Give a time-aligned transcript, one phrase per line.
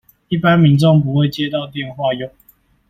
[0.29, 2.31] 一般民眾不會接到電話唷